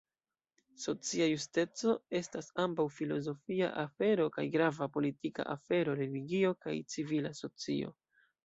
Socia 0.83 1.25
justeco 1.31 1.93
estas 2.21 2.49
ambaŭ 2.63 2.87
filozofia 2.95 3.69
afero 3.83 4.27
kaj 4.39 4.47
grava 4.57 4.89
politika 4.99 5.49
afero, 5.55 5.97
religio, 6.03 6.55
kaj 6.67 6.79
civila 6.97 7.37
socio. 7.45 7.95